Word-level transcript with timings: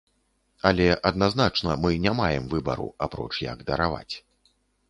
Але, 0.69 0.87
адназначна, 1.09 1.77
мы 1.83 1.93
не 2.05 2.15
маем 2.21 2.49
выбару, 2.55 2.91
апроч 3.07 3.31
як 3.45 3.63
дараваць. 3.73 4.15